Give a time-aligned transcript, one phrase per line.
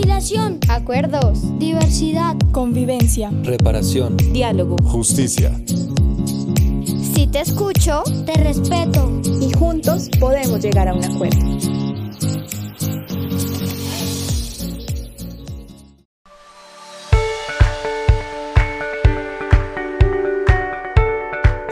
[0.00, 0.60] Conciliación.
[0.70, 1.58] Acuerdos.
[1.58, 2.34] Diversidad.
[2.52, 3.30] Convivencia.
[3.42, 4.16] Reparación.
[4.32, 4.76] Diálogo.
[4.82, 5.52] Justicia.
[5.66, 9.20] Si te escucho, te respeto.
[9.42, 11.40] Y juntos podemos llegar a un acuerdo.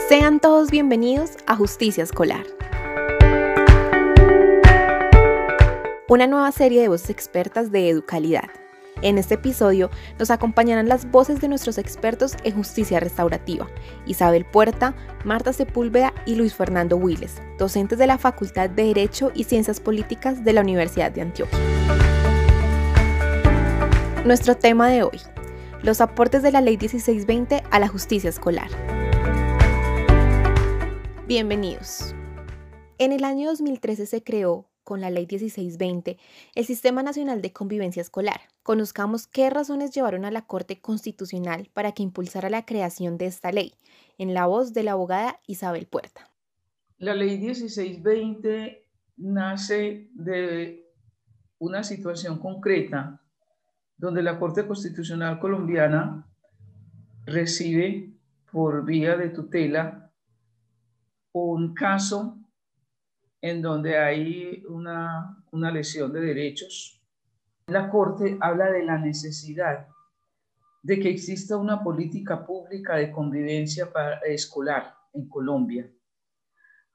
[0.06, 2.44] Sean todos bienvenidos a Justicia Escolar.
[6.10, 8.48] Una nueva serie de voces expertas de Educalidad.
[9.02, 13.68] En este episodio nos acompañarán las voces de nuestros expertos en justicia restaurativa,
[14.06, 14.94] Isabel Puerta,
[15.26, 20.42] Marta Sepúlveda y Luis Fernando Wiles, docentes de la Facultad de Derecho y Ciencias Políticas
[20.46, 21.58] de la Universidad de Antioquia.
[24.24, 25.20] Nuestro tema de hoy,
[25.82, 28.70] los aportes de la Ley 1620 a la justicia escolar.
[31.26, 32.14] Bienvenidos.
[32.96, 36.16] En el año 2013 se creó, con la Ley 1620,
[36.54, 38.40] el Sistema Nacional de Convivencia Escolar.
[38.62, 43.52] Conozcamos qué razones llevaron a la Corte Constitucional para que impulsara la creación de esta
[43.52, 43.74] ley,
[44.16, 46.30] en la voz de la abogada Isabel Puerta.
[46.96, 50.90] La Ley 1620 nace de
[51.58, 53.20] una situación concreta
[53.98, 56.26] donde la Corte Constitucional colombiana
[57.26, 58.14] recibe
[58.50, 60.10] por vía de tutela
[61.32, 62.38] un caso
[63.40, 67.00] en donde hay una, una lesión de derechos.
[67.68, 69.86] La Corte habla de la necesidad
[70.82, 75.90] de que exista una política pública de convivencia para, escolar en Colombia.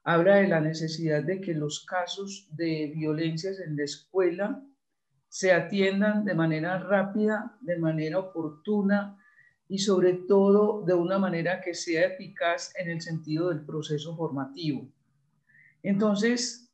[0.02, 4.62] Habla de la necesidad de que los casos de violencias en la escuela
[5.28, 9.18] se atiendan de manera rápida, de manera oportuna,
[9.68, 14.88] y sobre todo de una manera que sea eficaz en el sentido del proceso formativo.
[15.84, 16.72] Entonces,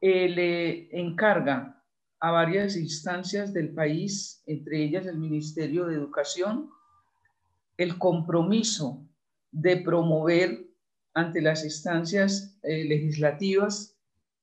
[0.00, 1.82] eh, le encarga
[2.20, 6.70] a varias instancias del país, entre ellas el Ministerio de Educación,
[7.76, 9.04] el compromiso
[9.50, 10.68] de promover
[11.14, 13.98] ante las instancias eh, legislativas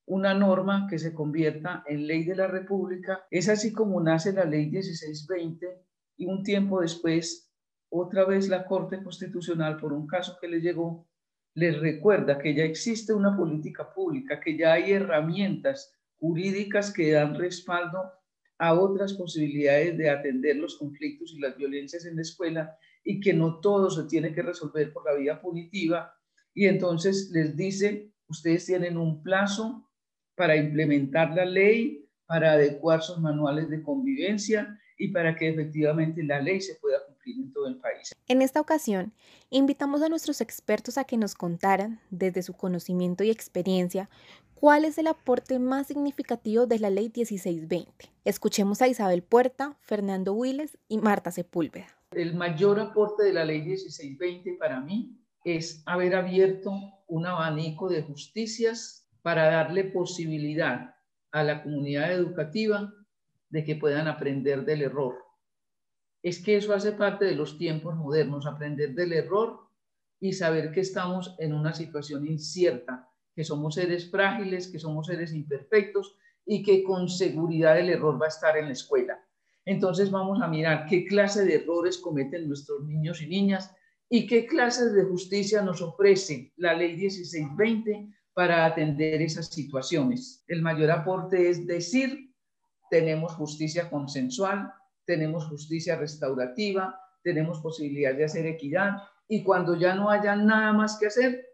[0.06, 3.24] una norma que se convierta en ley de la República.
[3.30, 5.84] Es así como nace la ley 1620
[6.16, 7.48] y un tiempo después
[7.88, 11.06] otra vez la Corte Constitucional, por un caso que le llegó,
[11.54, 17.34] les recuerda que ya existe una política pública, que ya hay herramientas jurídicas que dan
[17.34, 18.12] respaldo
[18.58, 23.32] a otras posibilidades de atender los conflictos y las violencias en la escuela y que
[23.32, 26.14] no todo se tiene que resolver por la vía punitiva.
[26.52, 29.88] Y entonces les dice, ustedes tienen un plazo
[30.36, 36.40] para implementar la ley, para adecuar sus manuales de convivencia y para que efectivamente la
[36.40, 36.99] ley se pueda
[37.66, 38.14] en todo el país.
[38.28, 39.12] En esta ocasión,
[39.50, 44.08] invitamos a nuestros expertos a que nos contaran, desde su conocimiento y experiencia,
[44.54, 48.10] cuál es el aporte más significativo de la Ley 1620.
[48.24, 51.86] Escuchemos a Isabel Puerta, Fernando Wiles y Marta Sepúlveda.
[52.12, 56.72] El mayor aporte de la Ley 1620 para mí es haber abierto
[57.06, 60.94] un abanico de justicias para darle posibilidad
[61.32, 62.92] a la comunidad educativa
[63.48, 65.14] de que puedan aprender del error,
[66.22, 69.60] es que eso hace parte de los tiempos modernos, aprender del error
[70.20, 75.32] y saber que estamos en una situación incierta, que somos seres frágiles, que somos seres
[75.32, 79.18] imperfectos y que con seguridad el error va a estar en la escuela.
[79.64, 83.74] Entonces vamos a mirar qué clase de errores cometen nuestros niños y niñas
[84.08, 90.44] y qué clases de justicia nos ofrece la ley 1620 para atender esas situaciones.
[90.48, 92.34] El mayor aporte es decir,
[92.90, 94.72] tenemos justicia consensual,
[95.10, 98.92] tenemos justicia restaurativa, tenemos posibilidad de hacer equidad
[99.26, 101.44] y cuando ya no haya nada más que hacer,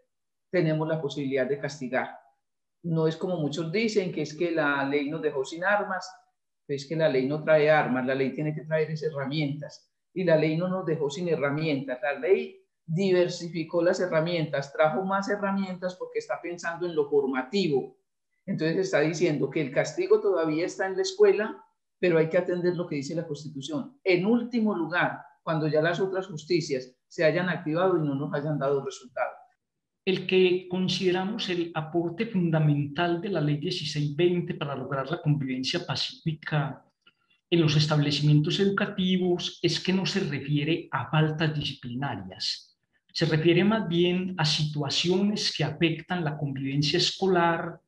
[0.51, 2.19] tenemos la posibilidad de castigar.
[2.83, 6.07] No es como muchos dicen, que es que la ley nos dejó sin armas,
[6.67, 10.35] es que la ley no trae armas, la ley tiene que traer herramientas y la
[10.35, 16.19] ley no nos dejó sin herramientas, la ley diversificó las herramientas, trajo más herramientas porque
[16.19, 17.97] está pensando en lo formativo.
[18.45, 21.66] Entonces está diciendo que el castigo todavía está en la escuela,
[21.99, 23.97] pero hay que atender lo que dice la Constitución.
[24.03, 28.59] En último lugar, cuando ya las otras justicias se hayan activado y no nos hayan
[28.59, 29.31] dado resultado.
[30.05, 36.83] El que consideramos el aporte fundamental de la Ley 1620 para lograr la convivencia pacífica
[37.49, 42.77] en los establecimientos educativos es que no se refiere a faltas disciplinarias,
[43.13, 47.79] se refiere más bien a situaciones que afectan la convivencia escolar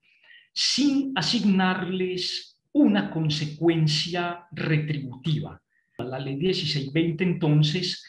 [0.54, 5.62] sin asignarles una consecuencia retributiva.
[5.98, 8.04] La ley 1620 entonces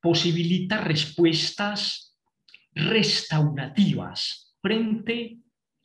[0.00, 2.16] posibilita respuestas
[2.74, 5.38] restaurativas frente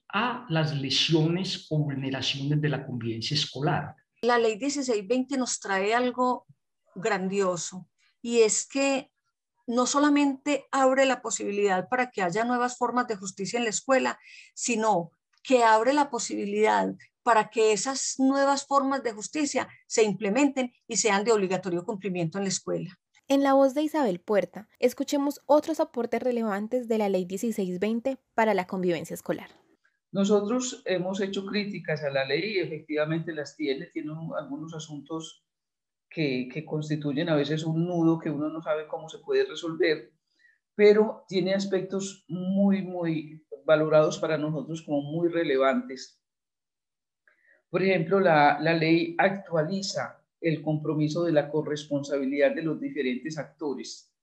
[0.09, 3.95] a las lesiones o vulneraciones de la convivencia escolar.
[4.21, 6.45] La ley 1620 nos trae algo
[6.95, 7.88] grandioso
[8.21, 9.11] y es que
[9.67, 14.17] no solamente abre la posibilidad para que haya nuevas formas de justicia en la escuela,
[14.53, 15.11] sino
[15.44, 16.88] que abre la posibilidad
[17.27, 22.45] para que esas nuevas formas de justicia se implementen y sean de obligatorio cumplimiento en
[22.45, 22.97] la escuela.
[23.27, 28.53] En la voz de Isabel Puerta, escuchemos otros aportes relevantes de la Ley 1620 para
[28.53, 29.50] la convivencia escolar.
[30.13, 35.45] Nosotros hemos hecho críticas a la ley y efectivamente las tiene, tiene algunos asuntos
[36.09, 40.13] que, que constituyen a veces un nudo que uno no sabe cómo se puede resolver,
[40.75, 46.23] pero tiene aspectos muy, muy valorados para nosotros como muy relevantes.
[47.69, 54.14] Por ejemplo, la, ley actualiza el compromiso de la corresponsabilidad de los diferentes actores.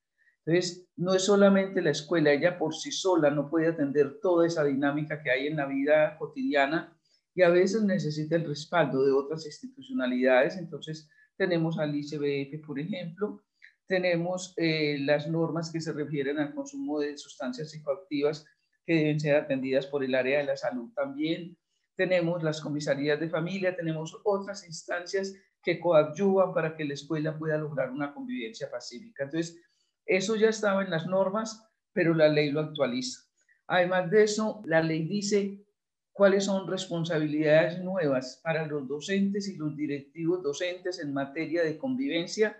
[0.44, 4.64] Entonces, no es solamente la escuela, ella por sí sola no puede atender toda esa
[4.64, 6.96] dinámica que hay en la vida cotidiana
[7.34, 10.56] y a veces necesita el respaldo de otras institucionalidades.
[10.56, 13.42] Entonces, tenemos al ICBF, por ejemplo,
[13.86, 18.46] tenemos eh, las normas que se refieren al consumo de sustancias psicoactivas
[18.86, 21.56] que deben ser atendidas por el área de la salud también.
[21.96, 27.56] Tenemos las comisarías de familia, tenemos otras instancias que coadyuvan para que la escuela pueda
[27.56, 29.24] lograr una convivencia pacífica.
[29.24, 29.60] Entonces,
[30.04, 33.22] eso ya estaba en las normas, pero la ley lo actualiza.
[33.66, 35.64] Además de eso, la ley dice
[36.12, 42.56] cuáles son responsabilidades nuevas para los docentes y los directivos docentes en materia de convivencia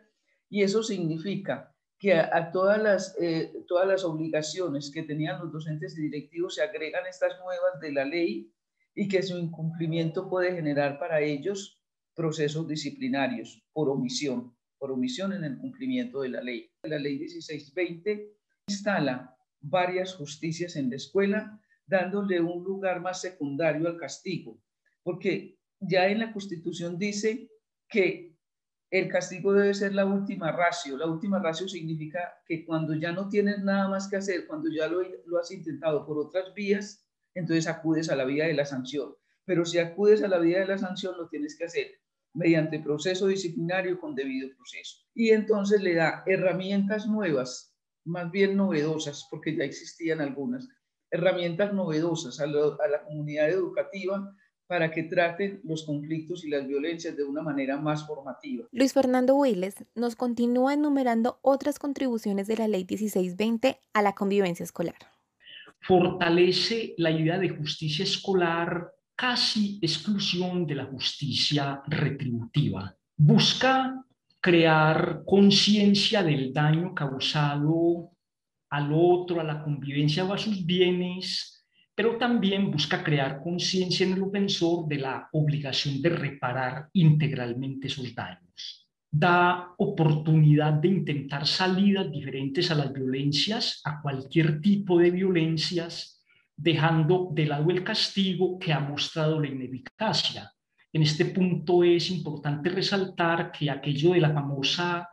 [0.49, 5.97] y eso significa que a, todas, las, eh, todas las obligaciones que tenían los docentes
[5.97, 8.53] y directivos se agregan estas nuevas de la ley
[8.95, 11.81] y que su incumplimiento puede generar para ellos
[12.15, 16.71] procesos disciplinarios por omisión, por omisión en el cumplimiento de la ley.
[16.83, 18.33] La ley 1620
[18.69, 24.63] instala varias justicias en la escuela, dándole un lugar más secundario al castigo,
[25.03, 27.49] porque ya en la Constitución dice
[27.89, 28.35] que
[28.91, 30.97] el castigo debe ser la última ratio.
[30.97, 34.87] La última ratio significa que cuando ya no tienes nada más que hacer, cuando ya
[34.87, 37.04] lo, lo has intentado por otras vías,
[37.35, 39.15] entonces acudes a la vía de la sanción.
[39.45, 41.89] Pero si acudes a la vía de la sanción, lo tienes que hacer
[42.35, 44.99] mediante proceso disciplinario con debido proceso.
[45.15, 50.69] Y entonces le da herramientas nuevas, más bien novedosas, porque ya existían algunas,
[51.11, 54.35] herramientas novedosas a, la comunidad educativa
[54.67, 58.67] para que traten los conflictos y las violencias de una manera más formativa.
[58.73, 64.65] Luis Fernando Willes nos continúa enumerando otras contribuciones de la Ley 1620 a la convivencia
[64.65, 65.14] escolar.
[65.87, 72.97] Fortalece la idea de justicia escolar casi exclusión de la justicia retributiva.
[73.17, 74.03] Busca
[74.41, 78.11] crear conciencia del daño causado
[78.71, 84.15] al otro, a la convivencia o a sus bienes, pero también busca crear conciencia en
[84.15, 88.44] el ofensor de la obligación de reparar integralmente esos daños.
[89.17, 96.21] Da oportunidad de intentar salidas diferentes a las violencias, a cualquier tipo de violencias,
[96.57, 100.51] dejando de lado el castigo que ha mostrado la ineficacia.
[100.93, 105.09] En este punto es importante resaltar que aquello de la famosa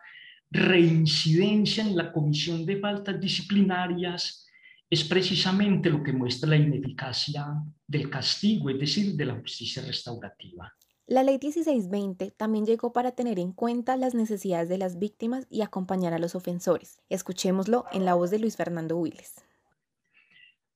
[0.49, 4.47] reincidencia en la comisión de faltas disciplinarias
[4.89, 7.45] es precisamente lo que muestra la ineficacia
[7.85, 10.73] del castigo, es decir, de la justicia restaurativa.
[11.11, 15.61] La ley 1620 también llegó para tener en cuenta las necesidades de las víctimas y
[15.61, 17.01] acompañar a los ofensores.
[17.09, 19.43] Escuchémoslo en la voz de Luis Fernando Willes.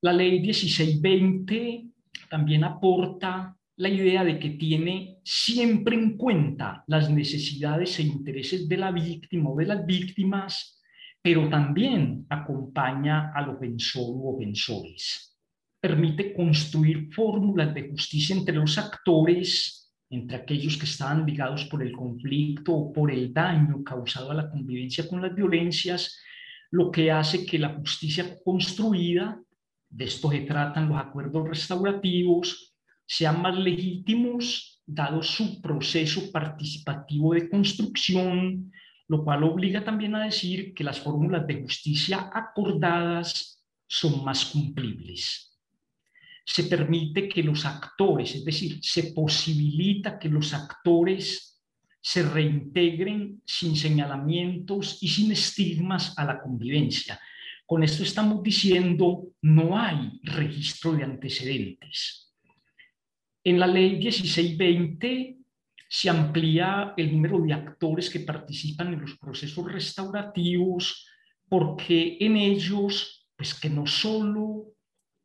[0.02, 1.86] La ley 1620
[2.30, 8.76] también aporta la idea de que tiene siempre en cuenta las necesidades e intereses de
[8.76, 10.84] la víctima o de las víctimas,
[11.22, 15.34] pero también acompaña al ofensor u ofensores.
[15.80, 21.92] Permite construir fórmulas de justicia entre los actores, entre aquellos que estaban ligados por el
[21.92, 26.20] conflicto o por el daño causado a la convivencia con las violencias,
[26.72, 29.40] lo que hace que la justicia construida
[29.90, 32.74] de esto se tratan los acuerdos restaurativos,
[33.06, 38.72] sean más legítimos dado su proceso participativo de construcción,
[39.08, 45.55] lo cual obliga también a decir que las fórmulas de justicia acordadas son más cumplibles.
[46.46, 51.62] Se permite que los actores, es decir, se posibilita que los actores
[52.00, 57.20] se reintegren sin señalamientos y sin estigmas a la convivencia,
[57.66, 62.32] con esto estamos diciendo no hay registro de antecedentes.
[63.44, 65.38] En la ley 1620
[65.88, 71.08] se amplía el número de actores que participan en los procesos restaurativos
[71.50, 74.75] porque en ellos, pues que no solo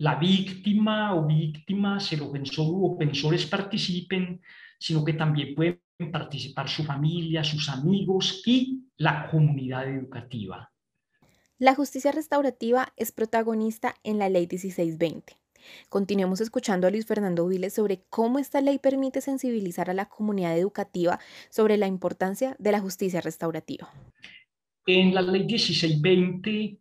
[0.01, 4.41] la víctima o víctimas, el ofensor u ofensores participen,
[4.79, 5.79] sino que también pueden
[6.11, 10.73] participar su familia, sus amigos y la comunidad educativa.
[11.59, 15.37] La justicia restaurativa es protagonista en la Ley 1620.
[15.91, 20.57] Continuemos escuchando a Luis Fernando Viles sobre cómo esta ley permite sensibilizar a la comunidad
[20.57, 23.93] educativa sobre la importancia de la justicia restaurativa.
[24.87, 26.81] En la Ley 1620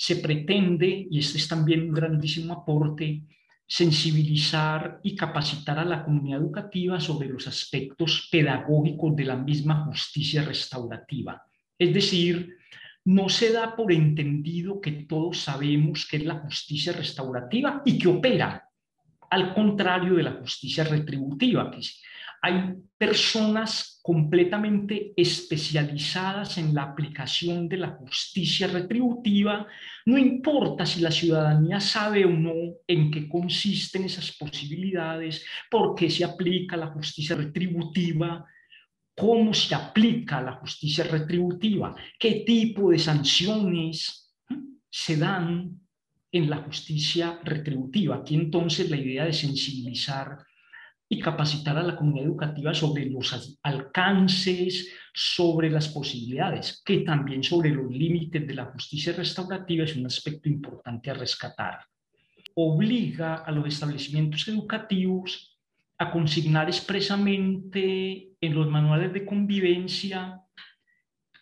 [0.00, 3.22] se pretende, y este es también un grandísimo aporte,
[3.66, 10.42] sensibilizar y capacitar a la comunidad educativa sobre los aspectos pedagógicos de la misma justicia
[10.42, 11.42] restaurativa.
[11.78, 12.56] Es decir,
[13.04, 18.08] no se da por entendido que todos sabemos qué es la justicia restaurativa y que
[18.08, 18.66] opera
[19.28, 21.82] al contrario de la justicia retributiva, que
[22.40, 29.66] hay personas completamente especializadas en la aplicación de la justicia retributiva,
[30.06, 32.54] no importa si la ciudadanía sabe o no
[32.86, 38.46] en qué consisten esas posibilidades, por qué se aplica la justicia retributiva,
[39.14, 44.34] cómo se aplica la justicia retributiva, qué tipo de sanciones
[44.88, 45.78] se dan
[46.32, 48.16] en la justicia retributiva.
[48.16, 50.38] Aquí entonces la idea de sensibilizar
[51.12, 57.70] y capacitar a la comunidad educativa sobre los alcances, sobre las posibilidades, que también sobre
[57.70, 61.80] los límites de la justicia restaurativa es un aspecto importante a rescatar.
[62.54, 65.58] Obliga a los establecimientos educativos
[65.98, 70.40] a consignar expresamente en los manuales de convivencia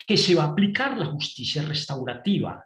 [0.07, 2.65] que se va a aplicar la justicia restaurativa,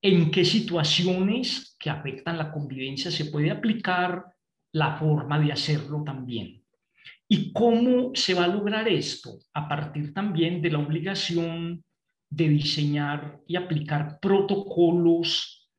[0.00, 4.24] en qué situaciones que afectan la convivencia se puede aplicar
[4.72, 6.62] la forma de hacerlo también.
[7.28, 9.38] ¿Y cómo se va a lograr esto?
[9.52, 11.84] A partir también de la obligación
[12.30, 15.70] de diseñar y aplicar protocolos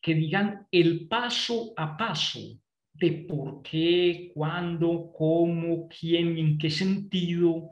[0.00, 2.40] que digan el paso a paso
[2.92, 7.70] de por qué, cuándo, cómo, quién en qué sentido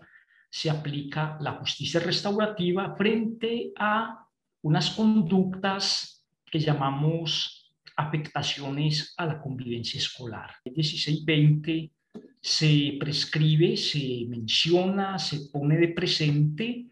[0.50, 4.26] se aplica la justicia restaurativa frente a
[4.62, 7.53] unas conductas que llamamos
[7.96, 10.50] afectaciones a la convivencia escolar.
[10.64, 11.92] El 1620
[12.40, 16.86] se prescribe, se menciona, se pone de presente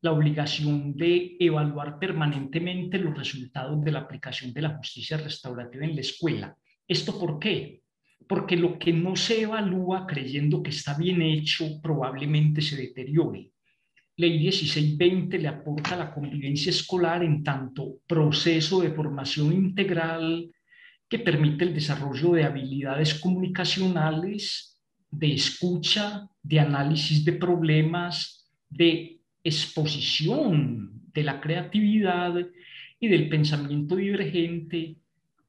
[0.00, 5.94] la obligación de evaluar permanentemente los resultados de la aplicación de la justicia restaurativa en
[5.94, 6.56] la escuela.
[6.86, 7.82] ¿Esto por qué?
[8.28, 13.50] Porque lo que no se evalúa creyendo que está bien hecho probablemente se deteriore.
[14.18, 20.50] Ley 1620 le aporta la convivencia escolar en tanto proceso de formación integral
[21.06, 24.80] que permite el desarrollo de habilidades comunicacionales,
[25.10, 32.34] de escucha, de análisis de problemas, de exposición de la creatividad
[32.98, 34.96] y del pensamiento divergente,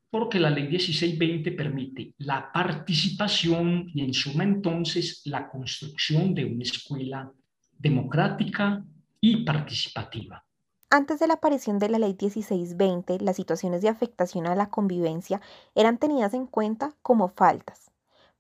[0.10, 6.64] porque la ley 1620 permite la participación y en suma entonces la construcción de una
[6.64, 7.32] escuela
[7.80, 8.84] democrática
[9.22, 10.44] y participativa.
[10.90, 15.42] Antes de la aparición de la Ley 1620, las situaciones de afectación a la convivencia
[15.76, 17.92] eran tenidas en cuenta como faltas.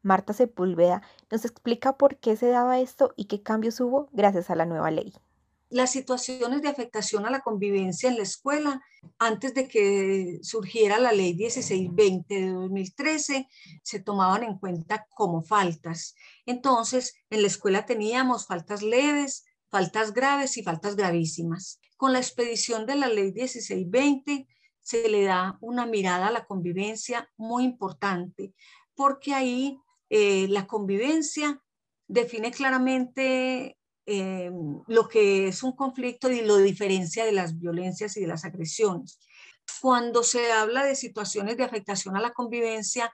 [0.02, 4.56] Marta Sepúlveda nos explica por qué se daba esto y qué cambios hubo gracias a
[4.56, 5.14] la nueva ley.
[5.70, 8.82] Las situaciones de afectación a la convivencia en la escuela,
[9.20, 13.48] antes de que surgiera la ley 1620 de 2013,
[13.84, 16.16] se tomaban en cuenta como faltas.
[16.46, 21.82] Entonces, en la escuela teníamos faltas leves, faltas graves y faltas gravísimas.
[21.98, 24.48] Con la expedición de la ley 1620
[24.80, 28.54] se le da una mirada a la convivencia muy importante,
[28.96, 29.78] porque ahí
[30.10, 31.62] eh, la convivencia
[32.08, 33.77] define claramente
[34.10, 34.50] eh,
[34.88, 39.20] lo que es un conflicto y lo diferencia de las violencias y de las agresiones.
[39.82, 43.12] Cuando se habla de situaciones de afectación a la convivencia,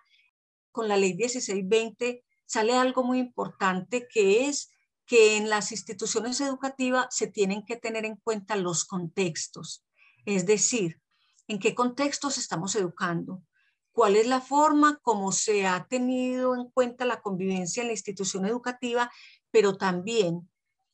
[0.71, 4.69] con la ley 1620 sale algo muy importante que es
[5.07, 9.83] que en las instituciones educativas se tienen que tener en cuenta los contextos,
[10.25, 11.01] es decir,
[11.47, 13.41] en qué contextos estamos educando,
[13.91, 18.45] cuál es la forma como se ha tenido en cuenta la convivencia en la institución
[18.45, 19.11] educativa,
[19.49, 20.49] pero también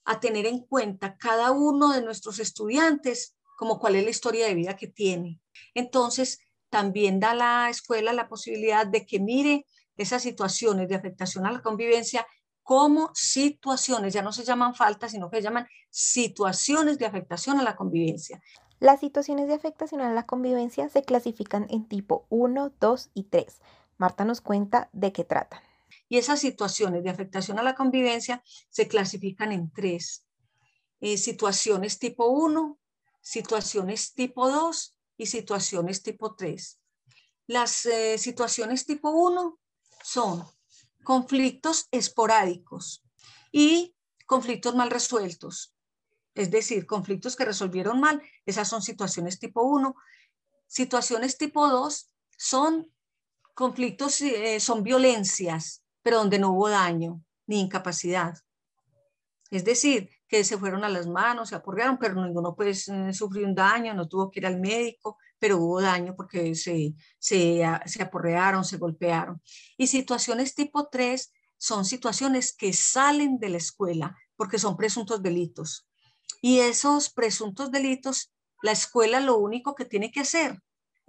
[0.10, 4.56] a tener en cuenta cada uno de nuestros estudiantes como cuál es la historia de
[4.56, 5.40] vida que tiene.
[5.76, 6.40] Entonces,
[6.72, 11.62] también da la escuela la posibilidad de que mire esas situaciones de afectación a la
[11.62, 12.26] convivencia
[12.64, 17.64] como situaciones, ya no se llaman faltas, sino que se llaman situaciones de afectación a
[17.64, 18.42] la convivencia.
[18.80, 23.62] Las situaciones de afectación a la convivencia se clasifican en tipo 1, 2 y 3.
[24.00, 25.69] Marta nos cuenta de qué tratan.
[26.10, 30.26] Y esas situaciones de afectación a la convivencia se clasifican en tres.
[31.00, 32.80] Eh, situaciones tipo 1,
[33.22, 36.80] situaciones tipo 2 y situaciones tipo 3.
[37.48, 39.60] Las eh, situaciones tipo 1
[40.04, 40.44] son
[41.04, 43.04] conflictos esporádicos
[43.52, 45.76] y conflictos mal resueltos.
[46.36, 49.96] Es decir, conflictos que resolvieron mal, esas son situaciones tipo 1.
[50.68, 52.92] Situaciones tipo 2 son
[53.54, 58.34] conflictos, eh, son violencias, pero donde no hubo daño ni incapacidad.
[59.52, 63.46] Es decir, que se fueron a las manos, se aporrearon, pero ninguno pues eh, sufrió
[63.46, 68.02] un daño, no tuvo que ir al médico, pero hubo daño porque se, se, se
[68.02, 69.40] aporrearon, se golpearon.
[69.78, 75.88] Y situaciones tipo 3 son situaciones que salen de la escuela porque son presuntos delitos.
[76.42, 80.60] Y esos presuntos delitos, la escuela lo único que tiene que hacer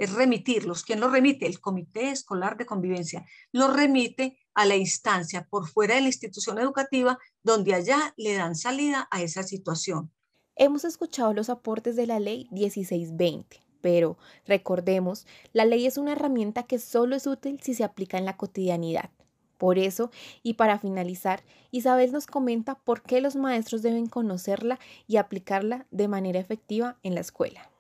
[0.00, 0.82] es remitirlos.
[0.82, 1.46] ¿Quién los remite?
[1.46, 3.26] El Comité Escolar de Convivencia.
[3.52, 8.54] Los remite a la instancia por fuera de la institución educativa donde allá le dan
[8.54, 10.12] salida a esa situación.
[10.54, 16.64] Hemos escuchado los aportes de la ley 1620, pero recordemos, la ley es una herramienta
[16.64, 19.08] que solo es útil si se aplica en la cotidianidad.
[19.56, 20.10] Por eso,
[20.42, 26.06] y para finalizar, Isabel nos comenta por qué los maestros deben conocerla y aplicarla de
[26.08, 27.70] manera efectiva en la escuela.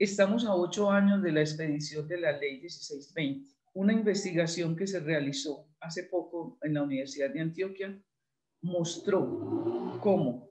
[0.00, 5.00] Estamos a ocho años de la expedición de la ley 1620, una investigación que se
[5.00, 8.02] realizó hace poco en la Universidad de Antioquia
[8.62, 10.50] mostró cómo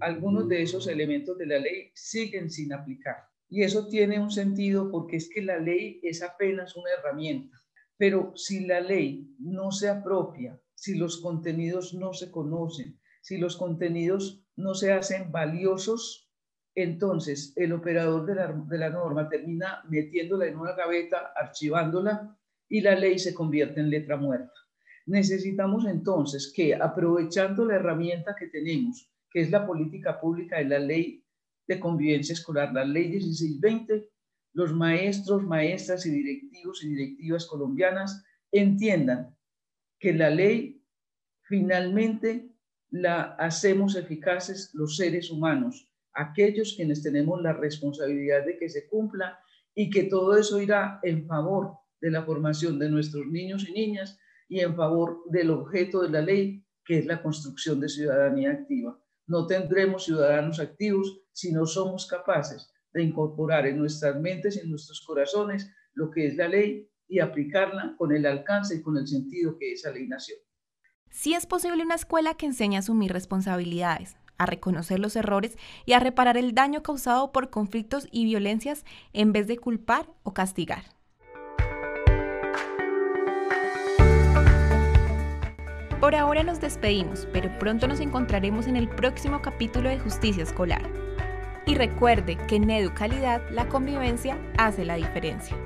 [0.00, 3.16] algunos de esos elementos de la ley siguen sin aplicar.
[3.48, 7.64] Y eso tiene un sentido porque es que la ley es apenas una herramienta
[7.96, 13.56] pero si la ley no se apropia, si los contenidos no se conocen, si los
[13.56, 16.30] contenidos no se hacen valiosos,
[16.74, 22.36] entonces el operador de la, norma termina metiéndola en una gaveta, archivándola
[22.74, 24.52] y la ley se convierte en letra muerta.
[25.06, 30.80] Necesitamos entonces que, aprovechando la herramienta que tenemos, que es la política pública de la
[30.80, 31.24] ley
[31.68, 34.10] de convivencia escolar, la ley 1620,
[34.54, 39.36] los maestros, maestras y directivos y directivas colombianas entiendan
[40.00, 40.82] que la ley
[41.42, 42.50] finalmente
[42.90, 49.38] la hacemos eficaces los seres humanos, aquellos quienes tenemos la responsabilidad de que se cumpla
[49.76, 54.18] y que todo eso irá en favor de la formación de nuestros niños y niñas
[54.46, 59.02] y en favor del objeto de la ley, que es la construcción de ciudadanía activa.
[59.26, 64.68] No tendremos ciudadanos activos si no somos capaces de incorporar en nuestras mentes y en
[64.68, 69.06] nuestros corazones lo que es la ley y aplicarla con el alcance y con el
[69.06, 70.36] sentido que esa ley nació.
[71.08, 75.94] Sí es posible una escuela que enseñe a asumir responsabilidades, a reconocer los errores y
[75.94, 80.84] a reparar el daño causado por conflictos y violencias en vez de culpar o castigar.
[86.00, 90.82] Por ahora nos despedimos, pero pronto nos encontraremos en el próximo capítulo de Justicia Escolar.
[91.66, 95.56] Y recuerde que en Educalidad la convivencia hace la diferencia.